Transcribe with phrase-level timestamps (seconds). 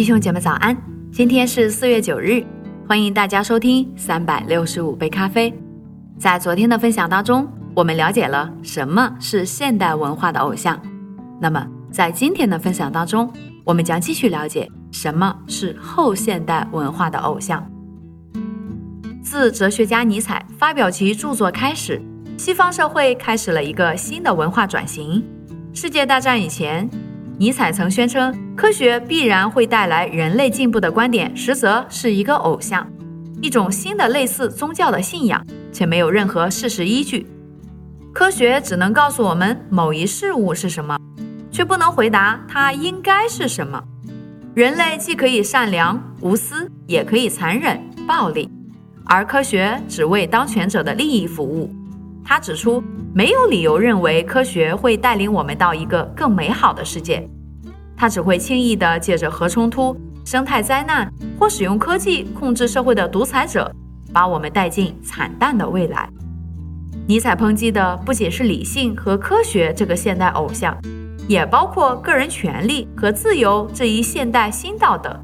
[0.00, 0.74] 弟兄姐妹早安，
[1.12, 2.42] 今天是四月九日，
[2.88, 5.52] 欢迎大家收听三百六十五杯咖啡。
[6.18, 10.80] 在昨天的分享当中，我们了解了什么是现代文化的偶像。
[11.38, 13.30] 那么在今天的分享当中，
[13.62, 17.62] 我们将继续了解什么是后现代文化的偶像。
[19.22, 22.00] 自哲学家尼采发表其著作开始，
[22.38, 25.22] 西方社会开始了一个新的文化转型。
[25.74, 26.88] 世界大战以前。
[27.40, 32.86] 尼采曾宣称，科学必然会带来人类进步的观点，实则是一个偶像，
[33.40, 37.26] 一种新的类似宗教的信仰，且没有任何事实依据。
[38.12, 40.98] 科学只能告诉我们某一事物是什么，
[41.50, 43.82] 却不能回答它应该是什么。
[44.52, 48.50] 人类既可以善良无私，也可以残忍暴力，
[49.06, 51.74] 而科学只为当权者的利益服务。
[52.24, 52.82] 他指出。
[53.12, 57.28] 没有理由认为科学会带领我们到一个更美好的世界，
[57.96, 63.68] 它只会轻易地借着核冲突、生态灾难或使用科技控制社会的独裁者，
[64.12, 66.08] 把我们带进惨淡的未来。
[67.08, 70.80] 尼采抨击的不仅是理性和科学这个现代偶像，
[71.26, 75.18] 也包括个人权利和自由这一现代新道德。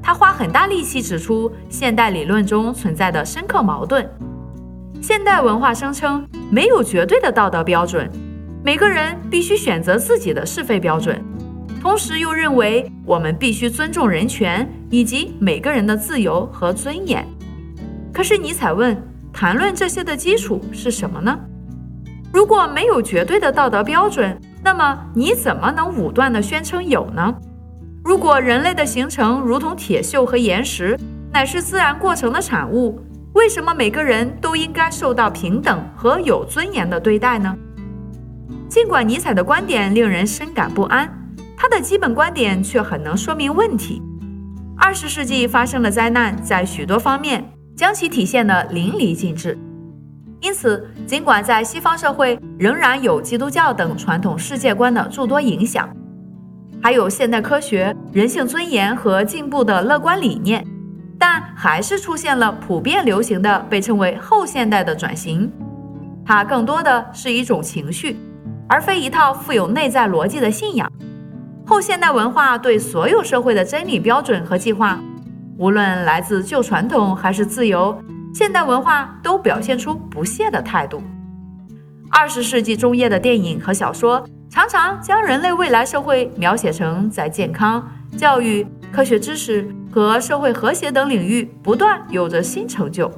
[0.00, 4.08] 他花很大力气指出现代理论中存在的深刻矛盾。
[5.00, 8.10] 现代文化声称没有绝对的道德标准，
[8.64, 11.22] 每个人必须选择自己的是非标准，
[11.80, 17.24] 同时又认为我们必须尊重人权以及每个人的自由和尊严。
[18.12, 19.00] 可是尼采问：
[19.32, 21.38] 谈论这些的基础是什么呢？
[22.32, 27.32] 如果没有绝对的道德标准，那么你怎么能武断地宣称有呢？
[28.04, 30.98] 如果人类的形成如同铁锈和岩石，
[31.32, 33.00] 乃是自然过程的产物？
[33.34, 37.56] 为什么每个人都应该受到平等和有尊严的对待呢？
[38.68, 41.08] 尽管尼采的观点令人深感不安，
[41.56, 44.02] 他的基本观点却很能说明问题。
[44.76, 47.44] 二十世纪发生的灾难在许多方面
[47.76, 49.58] 将其体现得淋漓尽致。
[50.40, 55.88] 因此，尽管在西方社会仍然有基督教等传统世界观的诸多影响，
[56.80, 60.64] 还有现代科学、人性尊严和进步的乐观理念。
[61.18, 65.50] 但还是出现了普遍流行的被称为后现代的转型，
[66.24, 68.16] 它更多的是一种情绪，
[68.68, 70.90] 而非一套富有内在逻辑的信仰。
[71.66, 74.98] 后现代文化对所有社会的真理标准和计划，
[75.58, 78.00] 无论来自旧传统还是自由，
[78.32, 81.02] 现代文化都表现出不屑的态度。
[82.10, 87.86] 二十世纪中叶的电影和小说常常将人类未来社会描写成在健康、
[88.16, 89.68] 教育、科学知识。
[89.90, 93.10] 和社会和谐等领域不断有着新成就。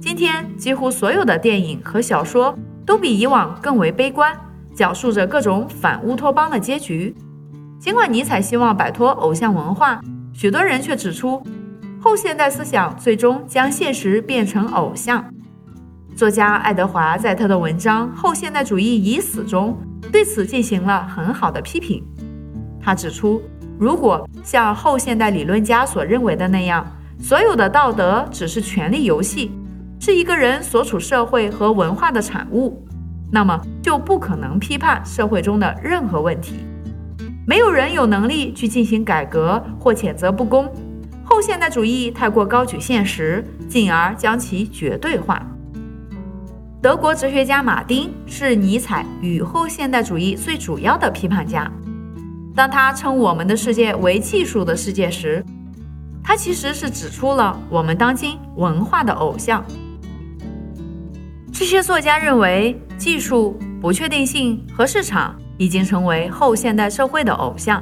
[0.00, 4.36] 今天，几乎所有的电影和小说都比以往更为悲观，
[4.74, 7.14] 讲述着各种反乌托邦的结局。
[7.78, 10.00] 尽管尼采希望摆脱偶像文化，
[10.32, 11.42] 许多人却指出，
[12.00, 15.24] 后现代思想最终将现实变成偶像。
[16.16, 19.76] 作家爱德华在他的文章《后现代主义已死》中
[20.10, 22.02] 对此进行了很好的批评。
[22.80, 23.40] 他指出。
[23.78, 26.84] 如果像后现代理论家所认为的那样，
[27.20, 29.52] 所有的道德只是权力游戏，
[30.00, 32.84] 是一个人所处社会和文化的产物，
[33.30, 36.56] 那么就不可能批判社会中的任何问题。
[37.46, 40.68] 没有人有能力去进行改革或谴责不公。
[41.24, 45.40] 后现代主义太过高举现实，进而将其绝对化。
[46.82, 51.70] 德国哲学家马丁是尼采与后现代主义最主要的批判家。
[52.58, 55.44] 当他称我们的世界为技术的世界时，
[56.24, 59.64] 他其实是指出了我们当今文化的偶像。
[61.52, 67.80] 这些作家认为，技术、不确定性和市场已经成为后现代社会的偶像，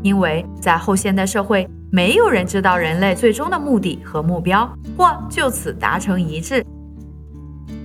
[0.00, 6.64] 因为在后现代社会，没有人知道人类最终的目的和目标，或就此达成一致。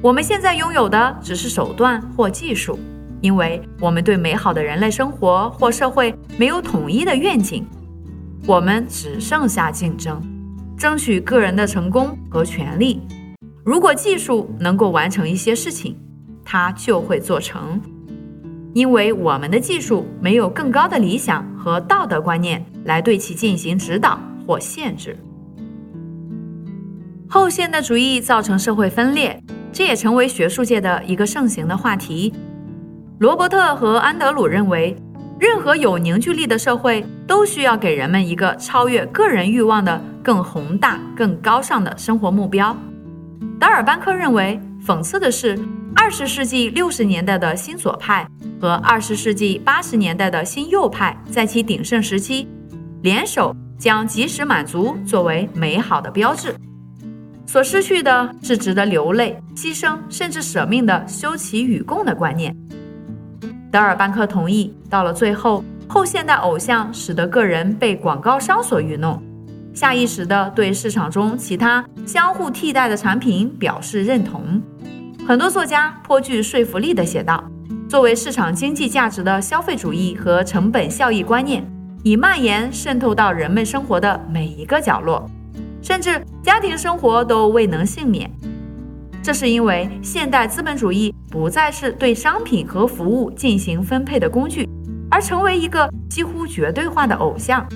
[0.03, 2.77] 我们现在拥有的只是手段或技术。
[3.21, 7.65] 因为我们对美好的人类生活或社会没有统一的愿景，
[8.45, 10.21] 我们只剩下竞争，
[10.77, 13.01] 争取个人的成功和权利。
[13.63, 15.97] 如果技术能够完成一些事情，
[16.45, 17.81] 它就会做成。
[18.73, 25.17] 因为我们的技术没有更高的理想和道德观念来对其进行指导或限制。
[27.27, 29.41] 后现代主义造成社会分裂，
[29.73, 32.31] 这也成为学术界的一个盛行的话题。
[33.19, 34.95] 罗伯特和安德鲁认为，
[35.39, 42.77] 任何有凝聚力的社会都需要给人们一个超越个人欲望的更宏大、更高尚的生活目标。
[43.59, 45.57] 达尔班克认为，讽刺的是，
[45.95, 48.27] 二十世纪六十年代的新左派
[48.61, 52.47] 和二十世纪八十年代的新右派在其鼎盛时期，
[53.01, 56.53] 联手将及时满足作为美好的标志，
[57.47, 62.55] 所失去的是值得流泪、牺牲甚至舍命的休戚与共的观念。
[63.71, 69.21] 德尔班克同意，到了最后，后现代偶像使得个人被广告商所愚弄，
[69.73, 74.61] 下意识地对市场中其他相互替代的产品表示认同。
[75.27, 77.43] 很多作家颇具说服力地写道
[77.89, 81.61] ：“作为市场经济价值的消费主义和成本效益观念，
[82.03, 85.29] 已蔓延渗透到人们生活的每一个角落，
[85.81, 88.31] 甚至家庭生活都未能幸免。
[89.27, 94.65] 这是因为现代资本主义不再是对商品和服务进行分配的工具，
[95.11, 97.67] 而成为一个几乎绝对化的偶像。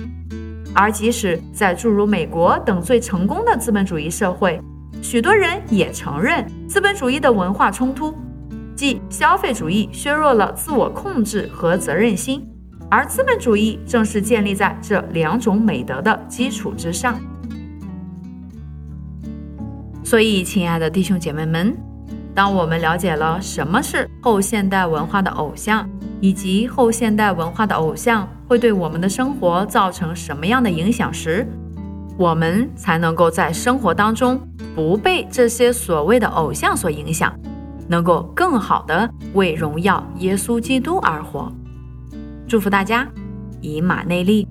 [0.74, 4.58] 而即使在诸如美国等最成功的资本主义社会，
[5.02, 8.14] 许多人也承认资本主义的文化冲突，
[8.74, 12.48] 即消费主义削弱了自我控制和责任心，
[12.90, 17.20] 而资本主义正是建立在这两种美德的基础之上。
[20.12, 21.74] 所以，亲爱的弟兄姐妹们，
[22.34, 25.88] 当我们了解了什么是后现代文化的偶像，
[26.20, 31.48] 以及后现代文化的偶像会对我们的生活造成什么样的影响时，
[32.18, 34.38] 我们才能够在生活当中
[34.74, 37.34] 不被这些所谓的偶像所影响，
[37.88, 41.50] 能够更好的为荣耀耶稣基督而活。
[42.46, 43.08] 祝福大家，
[43.62, 44.46] 以马内利。